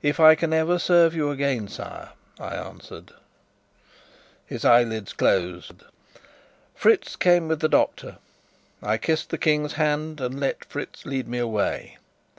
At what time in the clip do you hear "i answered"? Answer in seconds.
2.38-3.12